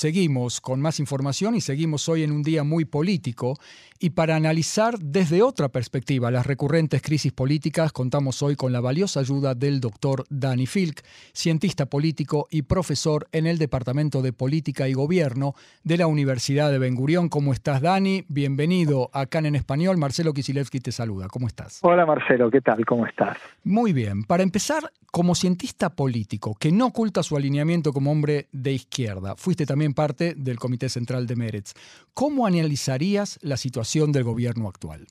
Seguimos 0.00 0.62
con 0.62 0.80
más 0.80 0.98
información 0.98 1.54
y 1.56 1.60
seguimos 1.60 2.08
hoy 2.08 2.22
en 2.22 2.32
un 2.32 2.42
día 2.42 2.64
muy 2.64 2.86
político 2.86 3.58
y 4.02 4.10
para 4.10 4.34
analizar 4.34 4.98
desde 4.98 5.42
otra 5.42 5.68
perspectiva 5.68 6.30
las 6.30 6.46
recurrentes 6.46 7.02
crisis 7.02 7.32
políticas, 7.32 7.92
contamos 7.92 8.42
hoy 8.42 8.56
con 8.56 8.72
la 8.72 8.80
valiosa 8.80 9.20
ayuda 9.20 9.54
del 9.54 9.78
doctor 9.78 10.24
Dani 10.30 10.66
Filk, 10.66 11.02
cientista 11.34 11.84
político 11.84 12.48
y 12.50 12.62
profesor 12.62 13.28
en 13.32 13.46
el 13.46 13.58
Departamento 13.58 14.22
de 14.22 14.32
Política 14.32 14.88
y 14.88 14.94
Gobierno 14.94 15.54
de 15.84 15.98
la 15.98 16.06
Universidad 16.06 16.70
de 16.70 16.78
Ben 16.78 16.94
Gurión. 16.94 17.28
¿Cómo 17.28 17.52
estás, 17.52 17.82
Dani? 17.82 18.24
Bienvenido 18.28 19.10
acá 19.12 19.40
en 19.40 19.54
español. 19.54 19.98
Marcelo 19.98 20.32
Kisilevsky 20.32 20.80
te 20.80 20.92
saluda. 20.92 21.28
¿Cómo 21.28 21.46
estás? 21.46 21.80
Hola, 21.82 22.06
Marcelo. 22.06 22.50
¿Qué 22.50 22.62
tal? 22.62 22.86
¿Cómo 22.86 23.04
estás? 23.04 23.36
Muy 23.64 23.92
bien. 23.92 24.24
Para 24.24 24.42
empezar, 24.42 24.90
como 25.10 25.34
cientista 25.34 25.90
político 25.90 26.54
que 26.58 26.72
no 26.72 26.86
oculta 26.86 27.22
su 27.22 27.36
alineamiento 27.36 27.92
como 27.92 28.10
hombre 28.10 28.48
de 28.50 28.72
izquierda, 28.72 29.36
fuiste 29.36 29.66
también 29.66 29.89
parte 29.94 30.34
del 30.36 30.58
Comité 30.58 30.88
Central 30.88 31.26
de 31.26 31.36
Meretz. 31.36 31.74
¿Cómo 32.14 32.46
analizarías 32.46 33.38
la 33.42 33.56
situación 33.56 34.12
del 34.12 34.24
gobierno 34.24 34.68
actual? 34.68 35.06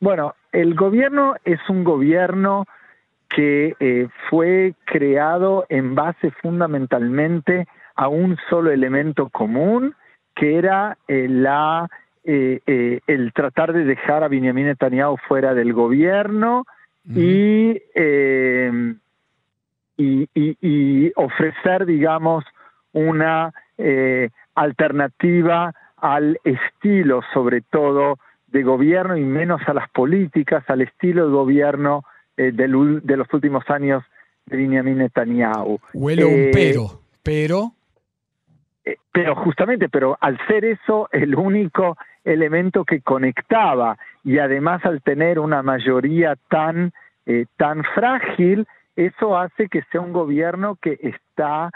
Bueno, 0.00 0.34
el 0.52 0.74
gobierno 0.74 1.34
es 1.44 1.60
un 1.68 1.84
gobierno 1.84 2.66
que 3.28 3.76
eh, 3.78 4.08
fue 4.28 4.74
creado 4.84 5.64
en 5.68 5.94
base 5.94 6.30
fundamentalmente 6.42 7.66
a 7.94 8.08
un 8.08 8.36
solo 8.48 8.72
elemento 8.72 9.28
común, 9.28 9.94
que 10.34 10.56
era 10.56 10.96
eh, 11.06 11.28
la, 11.28 11.88
eh, 12.24 13.00
el 13.06 13.32
tratar 13.32 13.72
de 13.72 13.84
dejar 13.84 14.24
a 14.24 14.28
Benjamin 14.28 14.66
Netanyahu 14.66 15.16
fuera 15.28 15.54
del 15.54 15.72
gobierno 15.72 16.64
y, 17.14 17.80
y, 19.96 20.28
y, 20.34 21.12
ofrecer, 21.16 21.86
digamos, 21.86 22.44
una 22.92 23.52
alternativa 24.54 25.72
al 25.96 26.38
estilo, 26.44 27.20
sobre 27.32 27.60
todo, 27.60 28.18
de 28.48 28.62
gobierno 28.62 29.16
y 29.16 29.24
menos 29.24 29.60
a 29.66 29.74
las 29.74 29.88
políticas, 29.90 30.64
al 30.68 30.82
estilo 30.82 31.26
de 31.26 31.32
gobierno 31.32 32.04
eh, 32.36 32.52
de, 32.52 32.68
los 32.68 33.32
últimos 33.32 33.68
años 33.70 34.02
de 34.46 34.56
Benjamin 34.56 34.98
Netanyahu. 34.98 35.78
Huele 35.94 36.24
un 36.24 36.32
eh, 36.32 36.50
pero, 36.52 37.00
pero... 37.22 37.72
Eh, 38.84 38.96
pero 39.12 39.36
justamente, 39.36 39.88
pero 39.88 40.16
al 40.20 40.38
ser 40.46 40.64
eso 40.64 41.08
el 41.12 41.34
único 41.34 41.96
elemento 42.24 42.84
que 42.84 43.02
conectaba 43.02 43.98
y 44.24 44.38
además 44.38 44.84
al 44.84 45.02
tener 45.02 45.38
una 45.38 45.62
mayoría 45.62 46.36
tan, 46.48 46.92
tan 47.56 47.84
frágil, 47.94 48.66
eso 48.96 49.38
hace 49.38 49.68
que 49.68 49.82
sea 49.90 50.00
un 50.00 50.12
gobierno 50.12 50.76
que 50.80 50.98
está 51.02 51.70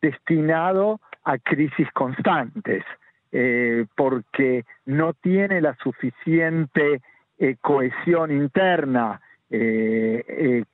destinado 0.00 1.00
a 1.24 1.38
crisis 1.38 1.90
constantes, 1.92 2.84
eh, 3.32 3.86
porque 3.96 4.64
no 4.86 5.14
tiene 5.14 5.60
la 5.60 5.74
suficiente 5.82 7.00
eh, 7.38 7.56
cohesión 7.60 8.30
interna 8.30 9.20
eh, 9.50 10.64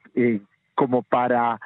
como 0.75 1.03
para 1.03 1.59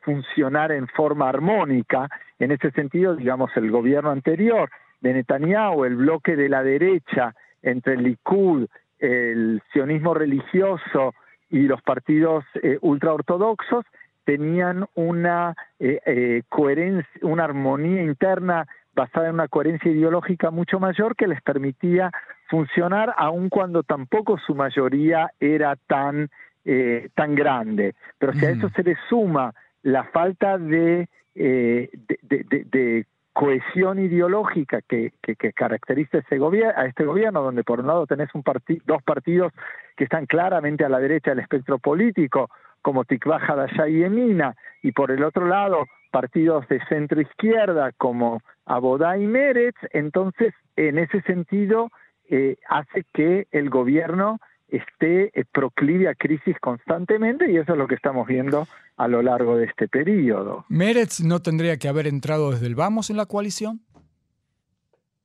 funcionar 0.00 0.72
en 0.72 0.88
forma 0.88 1.28
armónica. 1.28 2.08
En 2.38 2.50
ese 2.50 2.70
sentido, 2.72 3.14
digamos, 3.14 3.50
el 3.56 3.70
gobierno 3.70 4.10
anterior 4.10 4.68
de 5.00 5.14
Netanyahu, 5.14 5.84
el 5.84 5.96
bloque 5.96 6.36
de 6.36 6.48
la 6.48 6.62
derecha 6.62 7.34
entre 7.62 7.94
el 7.94 8.02
Likud, 8.02 8.66
el 8.98 9.62
sionismo 9.72 10.14
religioso 10.14 11.14
y 11.50 11.62
los 11.62 11.82
partidos 11.82 12.44
ultraortodoxos, 12.80 13.84
tenían 14.24 14.86
una 14.94 15.54
eh, 15.78 16.00
eh, 16.06 16.42
coherencia, 16.48 17.10
una 17.22 17.44
armonía 17.44 18.02
interna 18.02 18.66
basada 18.94 19.28
en 19.28 19.34
una 19.34 19.48
coherencia 19.48 19.90
ideológica 19.90 20.50
mucho 20.50 20.78
mayor 20.78 21.16
que 21.16 21.26
les 21.26 21.40
permitía 21.42 22.10
funcionar 22.48 23.14
aun 23.16 23.48
cuando 23.48 23.82
tampoco 23.82 24.38
su 24.38 24.54
mayoría 24.54 25.30
era 25.40 25.76
tan, 25.86 26.28
eh, 26.64 27.08
tan 27.14 27.34
grande. 27.34 27.94
Pero 28.18 28.34
si 28.34 28.44
a 28.44 28.50
eso 28.50 28.68
se 28.70 28.82
le 28.82 28.96
suma 29.08 29.54
la 29.82 30.04
falta 30.04 30.58
de, 30.58 31.08
de, 31.34 31.88
de, 32.22 33.06
cohesión 33.32 33.98
ideológica 33.98 34.82
que, 34.82 35.14
que, 35.22 35.52
caracteriza 35.54 36.18
ese 36.18 36.36
a 36.76 36.84
este 36.84 37.04
gobierno, 37.04 37.42
donde 37.42 37.64
por 37.64 37.80
un 37.80 37.86
lado 37.86 38.06
tenés 38.06 38.28
un 38.34 38.44
dos 38.84 39.02
partidos 39.02 39.52
que 39.96 40.04
están 40.04 40.26
claramente 40.26 40.84
a 40.84 40.90
la 40.90 41.00
derecha 41.00 41.30
del 41.30 41.40
espectro 41.40 41.78
político, 41.78 42.50
como 42.82 43.04
Tikva 43.04 43.38
Hadashah 43.38 43.88
y 43.88 44.02
Emina, 44.02 44.54
y 44.82 44.92
por 44.92 45.10
el 45.10 45.24
otro 45.24 45.46
lado 45.46 45.86
partidos 46.10 46.68
de 46.68 46.84
centro 46.86 47.20
izquierda 47.20 47.92
como 47.92 48.42
Abodá 48.66 49.16
y 49.18 49.26
Meretz, 49.26 49.78
entonces 49.92 50.52
en 50.76 50.98
ese 50.98 51.22
sentido 51.22 51.90
eh, 52.28 52.56
hace 52.68 53.04
que 53.12 53.46
el 53.50 53.70
gobierno 53.70 54.38
esté 54.68 55.38
eh, 55.38 55.44
proclive 55.50 56.08
a 56.08 56.14
crisis 56.14 56.56
constantemente 56.60 57.50
y 57.50 57.56
eso 57.56 57.72
es 57.72 57.78
lo 57.78 57.86
que 57.86 57.94
estamos 57.94 58.26
viendo 58.26 58.66
a 58.96 59.08
lo 59.08 59.22
largo 59.22 59.56
de 59.56 59.66
este 59.66 59.88
periodo. 59.88 60.64
¿Meretz 60.68 61.20
no 61.20 61.40
tendría 61.40 61.76
que 61.76 61.88
haber 61.88 62.06
entrado 62.06 62.52
desde 62.52 62.66
el 62.66 62.74
vamos 62.74 63.10
en 63.10 63.16
la 63.16 63.26
coalición? 63.26 63.80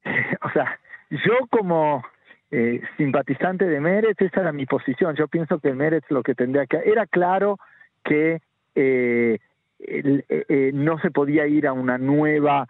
o 0.43 0.49
sea, 0.51 0.79
yo 1.09 1.33
como 1.49 2.03
eh, 2.49 2.81
simpatizante 2.95 3.65
de 3.65 3.81
Meretz, 3.81 4.21
esa 4.21 4.41
era 4.41 4.51
mi 4.51 4.65
posición. 4.65 5.15
Yo 5.15 5.27
pienso 5.27 5.59
que 5.59 5.73
Meretz 5.73 6.09
lo 6.09 6.23
que 6.23 6.35
tendría 6.35 6.65
que... 6.65 6.77
Era 6.85 7.05
claro 7.05 7.57
que 8.03 8.41
eh, 8.75 9.39
eh, 9.79 10.71
no 10.73 10.97
se 10.99 11.11
podía 11.11 11.45
ir 11.47 11.67
a 11.67 11.73
una 11.73 11.97
nueva 11.97 12.67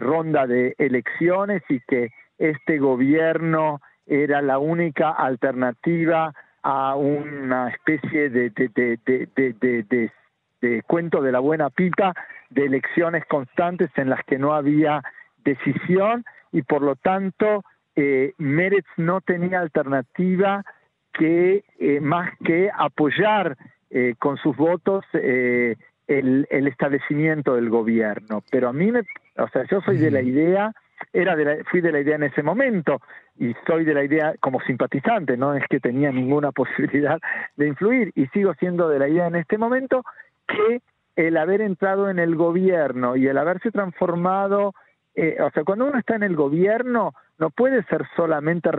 ronda 0.00 0.46
de 0.46 0.74
elecciones 0.76 1.62
y 1.70 1.80
que 1.80 2.10
este 2.36 2.78
gobierno 2.78 3.80
era 4.06 4.42
la 4.42 4.58
única 4.58 5.10
alternativa 5.10 6.34
a 6.62 6.96
una 6.96 7.70
especie 7.70 8.28
de, 8.28 8.50
de, 8.50 10.10
de, 10.60 10.82
cuento 10.82 11.22
de 11.22 11.32
la 11.32 11.38
buena 11.38 11.70
pita 11.70 12.12
de 12.50 12.66
elecciones 12.66 13.24
constantes 13.24 13.90
en 13.96 14.10
las 14.10 14.22
que 14.24 14.38
no 14.38 14.52
había 14.52 15.02
decisión 15.44 16.24
y 16.52 16.62
por 16.62 16.82
lo 16.82 16.94
tanto 16.96 17.64
eh, 17.96 18.32
Meretz 18.38 18.88
no 18.96 19.20
tenía 19.20 19.60
alternativa 19.60 20.64
que 21.12 21.64
eh, 21.78 22.00
más 22.00 22.30
que 22.44 22.70
apoyar 22.74 23.56
eh, 23.90 24.14
con 24.18 24.38
sus 24.38 24.56
votos 24.56 25.04
eh, 25.12 25.76
el, 26.06 26.46
el, 26.50 26.66
establecimiento 26.66 27.54
del 27.54 27.68
gobierno. 27.68 28.42
Pero 28.50 28.68
a 28.68 28.72
mí, 28.72 28.90
me, 28.90 29.00
o 29.36 29.48
sea, 29.48 29.64
yo 29.70 29.80
soy 29.82 29.98
de 29.98 30.10
la 30.10 30.22
idea, 30.22 30.72
era 31.12 31.36
de 31.36 31.44
la, 31.44 31.64
fui 31.70 31.80
de 31.80 31.92
la 31.92 32.00
idea 32.00 32.16
en 32.16 32.22
ese 32.22 32.42
momento 32.42 33.00
y 33.38 33.54
soy 33.66 33.84
de 33.84 33.94
la 33.94 34.04
idea 34.04 34.34
como 34.40 34.60
simpatizante, 34.62 35.36
no 35.36 35.54
es 35.54 35.64
que 35.68 35.80
tenía 35.80 36.10
ninguna 36.10 36.52
posibilidad 36.52 37.20
de 37.56 37.68
influir 37.68 38.12
y 38.14 38.26
sigo 38.28 38.54
siendo 38.54 38.88
de 38.88 38.98
la 38.98 39.08
idea 39.08 39.26
en 39.26 39.36
este 39.36 39.58
momento 39.58 40.04
que 40.46 40.80
el 41.16 41.36
haber 41.36 41.60
entrado 41.60 42.08
en 42.08 42.18
el 42.18 42.36
gobierno 42.36 43.16
y 43.16 43.26
el 43.26 43.36
haberse 43.36 43.70
transformado 43.70 44.74
eh, 45.14 45.36
o 45.40 45.50
sea, 45.50 45.64
cuando 45.64 45.86
uno 45.86 45.98
está 45.98 46.16
en 46.16 46.22
el 46.22 46.36
gobierno, 46.36 47.14
no 47.38 47.50
puede 47.50 47.82
ser 47.84 48.06
solamente, 48.16 48.70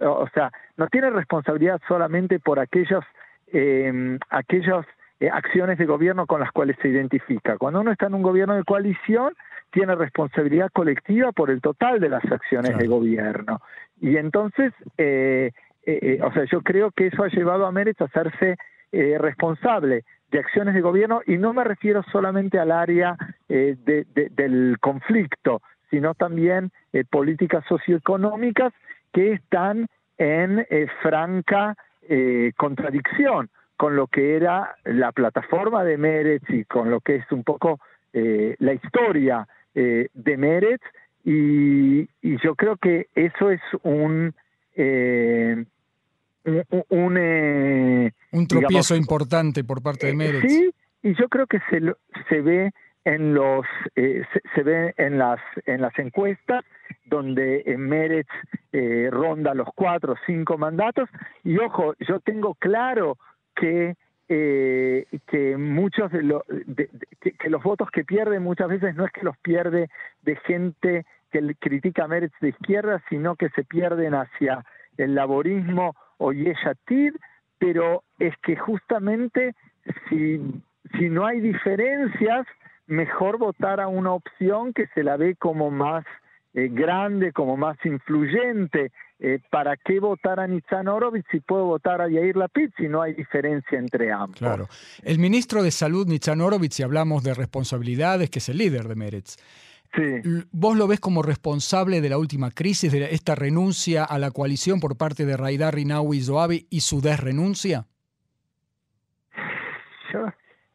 o 0.00 0.28
sea, 0.34 0.52
no 0.76 0.88
tiene 0.88 1.10
responsabilidad 1.10 1.80
solamente 1.88 2.38
por 2.38 2.58
aquellos, 2.58 3.04
eh, 3.52 4.18
aquellos 4.28 4.84
eh, 5.20 5.30
acciones 5.30 5.78
de 5.78 5.86
gobierno 5.86 6.26
con 6.26 6.40
las 6.40 6.52
cuales 6.52 6.76
se 6.82 6.88
identifica. 6.88 7.56
Cuando 7.56 7.80
uno 7.80 7.92
está 7.92 8.06
en 8.06 8.14
un 8.14 8.22
gobierno 8.22 8.54
de 8.54 8.64
coalición, 8.64 9.34
tiene 9.70 9.94
responsabilidad 9.94 10.70
colectiva 10.72 11.32
por 11.32 11.50
el 11.50 11.60
total 11.60 12.00
de 12.00 12.08
las 12.08 12.24
acciones 12.30 12.76
de 12.76 12.86
gobierno. 12.86 13.60
Y 14.00 14.16
entonces, 14.16 14.72
eh, 14.98 15.52
o 16.22 16.32
sea, 16.32 16.44
yo 16.44 16.60
creo 16.62 16.90
que 16.90 17.06
eso 17.06 17.22
ha 17.22 17.28
llevado 17.28 17.64
a 17.66 17.72
Meretz 17.72 18.00
a 18.00 18.04
hacerse 18.04 18.56
responsable 18.92 20.04
de 20.32 20.38
acciones 20.40 20.74
de 20.74 20.80
gobierno 20.80 21.20
y 21.24 21.38
no 21.38 21.52
me 21.52 21.62
refiero 21.62 22.02
solamente 22.10 22.58
al 22.58 22.72
área 22.72 23.16
eh, 23.50 23.76
del 23.84 24.76
conflicto, 24.80 25.60
sino 25.90 26.14
también 26.14 26.70
eh, 26.92 27.04
políticas 27.04 27.64
socioeconómicas 27.68 28.72
que 29.12 29.32
están 29.32 29.86
en 30.18 30.66
eh, 30.70 30.86
franca 31.02 31.76
contradicción 32.56 33.50
con 33.76 33.94
lo 33.94 34.08
que 34.08 34.34
era 34.34 34.74
la 34.84 35.12
plataforma 35.12 35.84
de 35.84 35.96
Meretz 35.96 36.42
y 36.48 36.64
con 36.64 36.90
lo 36.90 37.00
que 37.00 37.16
es 37.16 37.30
un 37.30 37.44
poco 37.44 37.78
la 38.12 38.72
historia 38.72 39.46
de 39.74 40.36
Meretz 40.36 40.82
y, 41.24 42.00
y, 42.00 42.36
yo 42.42 42.56
creo 42.56 42.78
que 42.78 43.06
eso 43.14 43.52
es 43.52 43.60
un 43.84 44.34
un, 46.44 47.16
eh, 47.18 48.12
un 48.32 48.46
tropiezo 48.46 48.96
importante 48.96 49.64
por 49.64 49.82
parte 49.82 50.06
de 50.06 50.12
eh, 50.12 50.16
Meretz. 50.16 50.42
Sí, 50.48 50.70
y 51.02 51.14
yo 51.14 51.28
creo 51.28 51.46
que 51.46 51.58
se, 51.70 51.80
se 52.28 52.40
ve 52.40 52.72
en 53.04 53.34
los 53.34 53.66
eh, 53.96 54.24
se, 54.54 54.62
ve 54.62 54.94
en 54.96 55.18
las 55.18 55.40
en 55.66 55.80
las 55.80 55.98
encuestas 55.98 56.64
donde 57.06 57.62
en 57.66 57.80
Meretz 57.88 58.28
eh, 58.72 59.08
ronda 59.10 59.54
los 59.54 59.68
cuatro 59.74 60.14
o 60.14 60.16
cinco 60.26 60.58
mandatos. 60.58 61.08
Y 61.42 61.58
ojo, 61.58 61.94
yo 62.00 62.20
tengo 62.20 62.54
claro 62.54 63.16
que 63.56 63.96
eh, 64.28 65.06
que 65.26 65.56
muchos 65.56 66.12
de, 66.12 66.22
los 66.22 66.42
que, 67.20 67.50
los 67.50 67.62
votos 67.62 67.90
que 67.90 68.04
pierde 68.04 68.38
muchas 68.38 68.68
veces 68.68 68.94
no 68.94 69.04
es 69.04 69.12
que 69.12 69.24
los 69.24 69.36
pierde 69.38 69.88
de 70.22 70.36
gente 70.36 71.04
que 71.32 71.54
critica 71.58 72.04
a 72.04 72.08
Meretz 72.08 72.34
de 72.40 72.50
izquierda, 72.50 73.02
sino 73.08 73.34
que 73.34 73.48
se 73.50 73.64
pierden 73.64 74.14
hacia 74.14 74.64
el 74.98 75.14
laborismo 75.14 75.96
o 76.18 76.32
Yeshatid, 76.32 77.14
pero 77.58 78.04
es 78.18 78.36
que 78.38 78.56
justamente 78.56 79.54
si, 80.08 80.40
si 80.96 81.08
no 81.08 81.26
hay 81.26 81.40
diferencias, 81.40 82.46
mejor 82.90 83.38
votar 83.38 83.80
a 83.80 83.88
una 83.88 84.12
opción 84.12 84.72
que 84.72 84.86
se 84.94 85.02
la 85.02 85.16
ve 85.16 85.36
como 85.36 85.70
más 85.70 86.04
eh, 86.54 86.68
grande, 86.70 87.32
como 87.32 87.56
más 87.56 87.78
influyente. 87.84 88.92
Eh, 89.18 89.38
¿Para 89.50 89.76
qué 89.76 90.00
votar 90.00 90.40
a 90.40 90.46
Nitzan 90.46 90.88
Horowitz 90.88 91.26
si 91.30 91.40
puedo 91.40 91.66
votar 91.66 92.00
a 92.00 92.08
Yair 92.08 92.36
Lapid 92.36 92.70
si 92.76 92.88
no 92.88 93.02
hay 93.02 93.14
diferencia 93.14 93.78
entre 93.78 94.10
ambos? 94.10 94.38
Claro. 94.38 94.66
El 95.02 95.18
ministro 95.18 95.62
de 95.62 95.70
Salud, 95.70 96.06
Nitzan 96.06 96.40
Horowitz, 96.40 96.74
si 96.74 96.82
hablamos 96.82 97.22
de 97.22 97.34
responsabilidades, 97.34 98.30
que 98.30 98.38
es 98.38 98.48
el 98.48 98.58
líder 98.58 98.88
de 98.88 98.94
Meretz, 98.96 99.36
Sí. 99.92 100.22
¿Vos 100.52 100.76
lo 100.76 100.86
ves 100.86 101.00
como 101.00 101.20
responsable 101.20 102.00
de 102.00 102.08
la 102.08 102.16
última 102.16 102.52
crisis, 102.52 102.92
de 102.92 103.12
esta 103.12 103.34
renuncia 103.34 104.04
a 104.04 104.20
la 104.20 104.30
coalición 104.30 104.78
por 104.78 104.96
parte 104.96 105.26
de 105.26 105.36
Raidar 105.36 105.74
Rinawi 105.74 106.20
Zoabi 106.22 106.68
y 106.70 106.82
su 106.82 107.00
desrenuncia? 107.00 107.86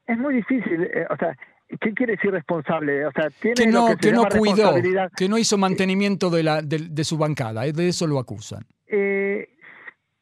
es 0.08 0.18
muy 0.18 0.36
difícil, 0.36 0.84
eh, 0.84 1.08
o 1.10 1.18
sea, 1.18 1.38
¿qué 1.80 1.94
quiere 1.94 2.14
decir 2.14 2.32
responsable? 2.32 3.06
O 3.06 3.12
sea, 3.12 3.30
tiene 3.30 3.56
que 3.56 3.68
no, 3.68 3.96
que, 3.98 4.12
no 4.12 4.26
cuidó, 4.26 4.74
que 5.16 5.30
no 5.30 5.38
hizo 5.38 5.58
mantenimiento 5.58 6.30
de, 6.30 6.44
la, 6.44 6.62
de, 6.62 7.04
su 7.04 7.18
bancada, 7.18 7.66
eh, 7.66 7.74
de 7.74 7.90
eso 7.90 8.08
lo 8.08 8.20
acusan. 8.20 8.64
Eh, 8.88 9.50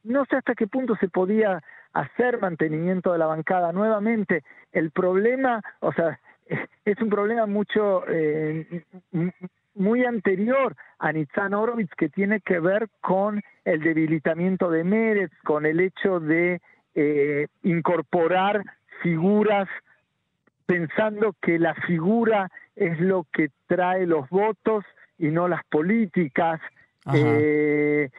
no 0.03 0.25
sé 0.25 0.37
hasta 0.37 0.55
qué 0.55 0.67
punto 0.67 0.95
se 0.99 1.09
podía 1.09 1.61
hacer 1.93 2.39
mantenimiento 2.39 3.11
de 3.11 3.19
la 3.19 3.27
bancada. 3.27 3.71
Nuevamente, 3.71 4.43
el 4.71 4.91
problema, 4.91 5.61
o 5.79 5.93
sea, 5.93 6.19
es 6.85 6.99
un 6.99 7.09
problema 7.09 7.45
mucho 7.45 8.03
eh, 8.07 8.83
muy 9.75 10.05
anterior 10.05 10.75
a 10.99 11.11
Nitzan 11.11 11.53
Horowitz 11.53 11.91
que 11.97 12.09
tiene 12.09 12.41
que 12.41 12.59
ver 12.59 12.89
con 13.01 13.41
el 13.65 13.81
debilitamiento 13.81 14.69
de 14.69 14.83
Meretz, 14.83 15.33
con 15.43 15.65
el 15.65 15.79
hecho 15.79 16.19
de 16.19 16.61
eh, 16.95 17.47
incorporar 17.63 18.63
figuras 19.01 19.67
pensando 20.73 21.35
que 21.39 21.59
la 21.59 21.75
figura 21.75 22.49
es 22.75 22.99
lo 22.99 23.27
que 23.31 23.49
trae 23.67 24.07
los 24.07 24.27
votos 24.29 24.83
y 25.19 25.27
no 25.27 25.47
las 25.47 25.63
políticas. 25.65 26.59
Eh, 27.13 28.09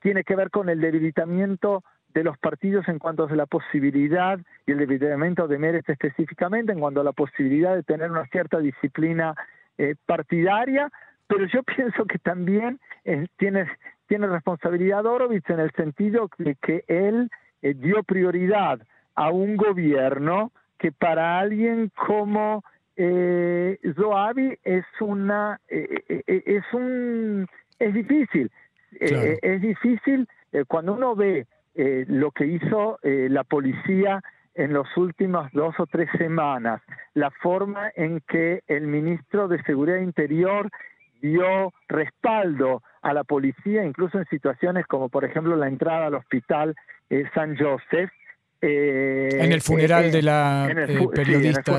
tiene 0.00 0.24
que 0.24 0.34
ver 0.34 0.48
con 0.50 0.70
el 0.70 0.80
debilitamiento 0.80 1.84
de 2.14 2.24
los 2.24 2.38
partidos 2.38 2.88
en 2.88 2.98
cuanto 2.98 3.24
a 3.24 3.36
la 3.36 3.44
posibilidad 3.44 4.38
y 4.66 4.72
el 4.72 4.78
debilitamiento 4.78 5.46
de 5.48 5.58
Mérez 5.58 5.86
específicamente 5.86 6.72
en 6.72 6.80
cuanto 6.80 7.02
a 7.02 7.04
la 7.04 7.12
posibilidad 7.12 7.74
de 7.74 7.82
tener 7.82 8.10
una 8.10 8.24
cierta 8.28 8.58
disciplina 8.58 9.34
eh, 9.76 9.94
partidaria, 10.06 10.90
pero 11.26 11.44
yo 11.44 11.62
pienso 11.76 12.06
que 12.06 12.18
también 12.18 12.80
eh, 13.04 13.26
tiene, 13.36 13.68
tiene 14.06 14.28
responsabilidad 14.28 15.04
Horowitz 15.04 15.50
en 15.50 15.60
el 15.60 15.72
sentido 15.72 16.30
de 16.38 16.54
que 16.54 16.84
él 16.88 17.30
eh, 17.60 17.74
dio 17.74 18.02
prioridad 18.02 18.80
a 19.14 19.30
un 19.30 19.58
gobierno 19.58 20.52
que 20.78 20.92
para 20.92 21.38
alguien 21.38 21.90
como 21.94 22.64
eh, 22.96 23.78
Zoabi 23.94 24.58
es 24.64 24.84
una 25.00 25.60
es 25.68 26.64
un 26.72 27.46
es 27.78 27.94
difícil 27.94 28.50
es 28.92 29.60
difícil 29.60 30.26
cuando 30.66 30.94
uno 30.94 31.14
ve 31.14 31.46
eh, 31.80 32.04
lo 32.08 32.32
que 32.32 32.44
hizo 32.44 32.98
eh, 33.04 33.28
la 33.30 33.44
policía 33.44 34.20
en 34.56 34.72
las 34.72 34.96
últimas 34.96 35.52
dos 35.52 35.78
o 35.78 35.86
tres 35.86 36.08
semanas, 36.18 36.82
la 37.14 37.30
forma 37.30 37.92
en 37.94 38.18
que 38.18 38.64
el 38.66 38.88
ministro 38.88 39.46
de 39.46 39.62
Seguridad 39.62 39.98
Interior 39.98 40.68
dio 41.22 41.72
respaldo 41.86 42.82
a 43.00 43.14
la 43.14 43.22
policía, 43.22 43.84
incluso 43.84 44.18
en 44.18 44.24
situaciones 44.24 44.88
como 44.88 45.08
por 45.08 45.24
ejemplo 45.24 45.54
la 45.54 45.68
entrada 45.68 46.06
al 46.06 46.16
hospital 46.16 46.74
eh, 47.10 47.30
San 47.32 47.56
Joseph. 47.56 48.10
En 48.60 49.52
el 49.52 49.60
funeral 49.60 50.10
de 50.10 50.22
la 50.22 50.68
periodista. 51.14 51.78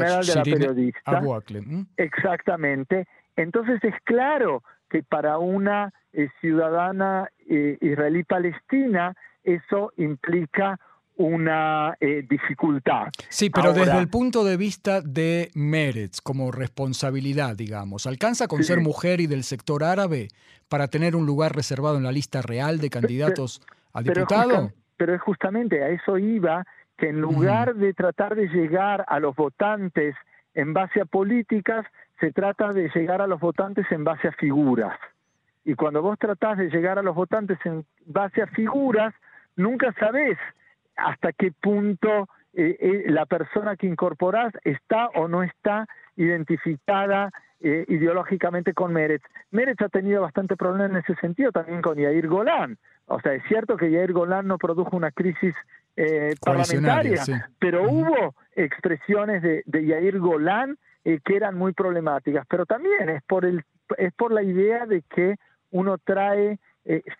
Exactamente. 1.98 3.08
Entonces 3.36 3.84
es 3.84 3.96
claro 4.04 4.64
que 4.90 5.04
para 5.04 5.38
una 5.38 5.94
ciudadana 6.42 7.30
israelí 7.48 8.24
palestina 8.24 9.16
eso 9.44 9.94
implica 9.98 10.80
una 11.20 11.98
eh, 12.00 12.26
dificultad. 12.30 13.08
Sí, 13.28 13.50
pero 13.50 13.74
desde 13.74 13.98
el 14.00 14.08
punto 14.08 14.46
de 14.46 14.56
vista 14.56 15.02
de 15.02 15.52
Meretz, 15.54 16.22
como 16.22 16.50
responsabilidad, 16.50 17.58
digamos, 17.58 18.08
¿alcanza 18.08 18.48
con 18.48 18.64
ser 18.64 18.80
mujer 18.80 19.20
y 19.20 19.28
del 19.28 19.44
sector 19.44 19.84
árabe 19.84 20.30
para 20.70 20.88
tener 20.88 21.18
un 21.18 21.26
lugar 21.26 21.54
reservado 21.54 21.98
en 21.98 22.04
la 22.04 22.14
lista 22.14 22.42
real 22.42 22.80
de 22.80 22.90
candidatos 22.90 23.62
a 23.92 24.02
diputado? 24.02 24.48
Pero, 24.48 24.74
es 25.07 25.22
justamente 25.22 25.84
a 25.84 25.90
eso 25.90 26.18
iba, 26.18 26.66
que 26.98 27.10
en 27.10 27.22
lugar 27.22 27.75
de 27.75 27.94
tratar 27.94 28.36
de 28.36 28.48
llegar 28.48 29.06
a 29.07 29.19
los 29.19 29.36
votantes 29.36 30.16
en 30.54 30.74
base 30.74 31.01
a 31.01 31.06
políticas, 31.06 31.86
se 32.19 32.31
trata 32.31 32.74
de 32.74 32.90
llegar 32.94 33.22
a 33.22 33.28
los 33.28 33.40
votantes 33.40 33.86
en 33.92 34.04
base 34.04 34.28
a 34.28 34.31
figuras. 34.34 34.98
Y 35.63 35.75
cuando 35.75 36.01
vos 36.01 36.18
tratás 36.19 36.57
de 36.57 36.69
llegar 36.69 37.00
a 37.00 37.04
los 37.04 37.16
votantes 37.16 37.57
en 37.63 37.86
base 38.06 38.42
a 38.42 38.48
figuras, 38.48 39.13
nunca 39.56 39.94
sabes 40.00 40.38
hasta 40.96 41.31
qué 41.31 41.52
punto 41.52 42.28
eh, 42.54 42.78
eh, 42.80 43.04
la 43.07 43.25
persona 43.25 43.75
que 43.78 43.88
incorporás 43.88 44.54
está 44.63 45.07
o 45.16 45.28
no 45.28 45.44
está 45.44 45.88
identificada 46.16 47.31
eh, 47.62 47.86
ideológicamente 47.88 48.74
con 48.74 48.94
Meretz. 48.94 49.24
Meretz 49.52 49.82
ha 49.82 49.90
tenido 49.90 50.22
bastante 50.22 50.56
problema 50.56 50.86
en 50.86 50.98
ese 50.98 51.16
sentido 51.16 51.52
también 51.52 51.82
con 51.82 51.98
Yair 51.98 52.28
Golan. 52.28 52.78
O 53.08 53.20
sea, 53.22 53.34
es 53.34 53.44
cierto 53.48 53.78
que 53.78 53.92
Yair 53.92 54.14
Golan 54.14 54.48
no 54.48 54.58
produjo 54.58 54.96
una 54.96 55.12
crisis 55.12 55.56
parlamentaria, 56.46 57.50
pero 57.60 57.84
hubo 57.90 58.34
expresiones 58.56 59.42
de, 59.42 59.64
de 59.66 59.86
Yair 59.86 60.20
Golan 60.20 60.78
que 61.04 61.36
eran 61.36 61.58
muy 61.58 61.74
problemáticas. 61.74 62.46
Pero 62.48 62.66
también 62.66 63.10
es 63.10 63.24
por, 63.24 63.44
el, 63.44 63.66
es 63.98 64.14
por 64.14 64.32
la 64.32 64.44
idea 64.44 64.86
de 64.86 65.02
que 65.02 65.36
uno 65.72 65.98
trae 65.98 66.60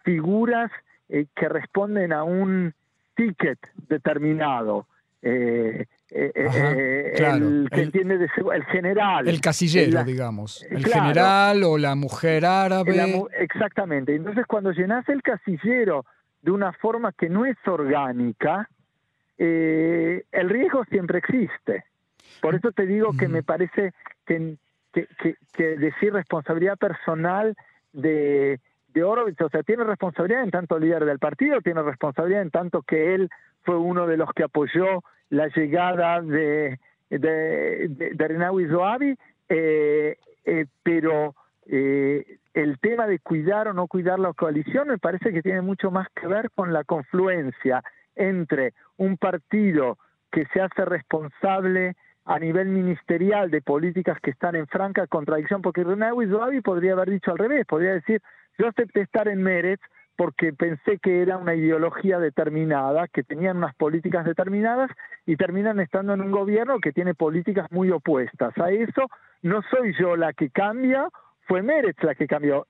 figuras 0.04 0.72
eh, 1.12 1.26
que 1.36 1.50
responden 1.50 2.14
a 2.14 2.24
un 2.24 2.76
ticket 3.16 3.58
determinado. 3.88 4.86
Eh, 5.24 5.88
eh, 6.12 7.14
el 7.16 7.70
que 7.72 7.82
entiende 7.82 8.16
el 8.54 8.66
general. 8.66 9.28
El 9.28 9.42
casillero, 9.42 10.04
digamos. 10.04 10.66
El 10.70 10.86
general 10.86 11.64
o 11.64 11.78
la 11.78 11.96
mujer 11.96 12.46
árabe. 12.46 13.26
exactamente. 13.40 14.16
Entonces, 14.16 14.46
cuando 14.48 14.72
llenas 14.72 15.08
el 15.10 15.22
casillero 15.22 16.06
de 16.42 16.52
una 16.52 16.74
forma 16.74 17.12
que 17.12 17.30
no 17.30 17.46
es 17.46 17.58
orgánica, 17.66 18.70
el 19.38 20.50
riesgo 20.50 20.84
siempre 20.86 21.20
existe. 21.20 21.86
Por 22.42 22.56
eso 22.56 22.72
te 22.72 22.86
digo 22.86 23.16
que 23.18 23.28
me 23.28 23.44
parece 23.44 23.94
que, 24.26 24.58
que, 24.94 25.08
que 25.54 25.78
decir 25.78 26.14
responsabilidad 26.14 26.78
personal 26.78 27.56
de, 27.94 28.60
de 28.94 29.04
Horowitz, 29.04 29.42
o 29.42 29.50
sea, 29.50 29.64
tiene 29.64 29.84
responsabilidad 29.84 30.44
en 30.44 30.52
tanto 30.52 30.80
líder 30.80 31.06
del 31.06 31.20
partido, 31.20 31.62
tiene 31.62 31.82
responsabilidad 31.82 32.42
en 32.42 32.52
tanto 32.52 32.82
que 32.82 33.16
él 33.16 33.30
fue 33.64 33.78
uno 33.78 34.08
de 34.08 34.18
los 34.18 34.32
que 34.34 34.44
apoyó 34.44 35.04
la 35.30 35.48
llegada 35.48 36.22
de, 36.22 36.80
de, 37.10 37.88
de, 37.90 38.28
Renawi 38.28 38.68
Zoabi, 38.68 39.16
eh, 39.48 40.18
eh, 40.46 40.66
pero 40.84 41.36
eh, 41.66 42.38
el 42.54 42.80
tema 42.80 43.08
de 43.08 43.20
cuidar 43.20 43.68
o 43.68 43.74
no 43.74 43.88
cuidar 43.88 44.20
la 44.20 44.34
coalición 44.34 44.88
me 44.88 44.98
parece 44.98 45.32
que 45.32 45.42
tiene 45.42 45.62
mucho 45.62 45.92
más 45.92 46.08
que 46.10 46.28
ver 46.28 46.50
con 46.52 46.74
la 46.74 46.84
confluencia 46.84 47.84
entre 48.16 48.74
un 48.98 49.18
partido 49.18 49.98
que 50.32 50.46
se 50.54 50.62
hace 50.62 50.86
responsable 50.86 51.96
a 52.26 52.38
nivel 52.38 52.68
ministerial 52.68 53.50
de 53.50 53.62
políticas 53.62 54.20
que 54.22 54.32
están 54.32 54.56
en 54.56 54.68
franca 54.68 55.08
contradicción, 55.08 55.62
porque 55.62 55.84
Renawi 55.84 56.28
Zoabi 56.28 56.62
podría 56.62 56.94
haber 56.94 57.10
dicho 57.10 57.32
al 57.32 57.38
revés, 57.38 57.66
podría 57.66 57.94
decir, 57.94 58.22
yo 58.58 58.68
acepté 58.68 59.02
estar 59.02 59.28
en 59.28 59.42
Meretz 59.42 59.82
porque 60.20 60.52
pensé 60.52 61.00
que 61.02 61.22
era 61.22 61.38
una 61.38 61.56
ideología 61.56 62.20
determinada, 62.20 63.08
que 63.08 63.24
tenían 63.24 63.56
unas 63.56 63.74
políticas 63.76 64.26
determinadas 64.26 64.92
y 65.26 65.38
terminan 65.38 65.80
estando 65.80 66.14
en 66.14 66.20
un 66.20 66.32
gobierno 66.32 66.82
que 66.82 66.92
tiene 66.92 67.14
políticas 67.14 67.72
muy 67.72 67.90
opuestas. 67.90 68.54
A 68.58 68.70
eso 68.70 69.04
no 69.44 69.62
soy 69.72 69.96
yo 69.98 70.18
la 70.18 70.34
que 70.34 70.50
cambia, 70.50 71.08
fue 71.48 71.62
Meretz 71.62 72.04
la 72.04 72.16
que 72.16 72.28
cambió. 72.28 72.68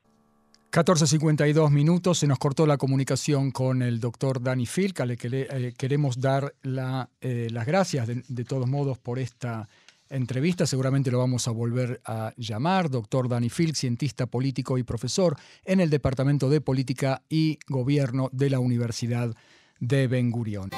14.52 0.72 1.72
minutos, 1.72 2.20
se 2.20 2.28
nos 2.28 2.38
cortó 2.38 2.68
la 2.68 2.78
comunicación 2.78 3.50
con 3.50 3.82
el 3.82 4.00
doctor 4.00 4.44
Dani 4.44 4.68
Filca, 4.68 5.08
le 5.08 5.18
eh, 5.20 5.74
queremos 5.76 6.22
dar 6.22 6.54
eh, 6.64 7.48
las 7.50 7.66
gracias 7.66 8.08
de, 8.28 8.44
todos 8.44 8.70
modos 8.70 9.00
por 9.00 9.18
esta 9.18 9.68
entrevista, 10.10 10.66
seguramente 10.66 11.12
lo 11.12 11.20
vamos 11.20 11.48
a 11.48 11.52
volver 11.52 12.02
a 12.06 12.34
llamar, 12.38 12.90
doctor 12.90 13.30
Danny 13.30 13.50
Field, 13.50 13.76
cientista 13.76 14.26
político 14.28 14.78
y 14.78 14.84
profesor 14.84 15.36
en 15.66 15.80
el 15.80 15.90
Departamento 15.90 16.50
de 16.50 16.62
Política 16.62 17.24
y 17.30 17.60
Gobierno 17.68 18.30
de 18.32 18.50
la 18.50 18.60
Universidad 18.60 19.36
de 19.80 20.08
Ben 20.08 20.32
Gurion. 20.32 20.72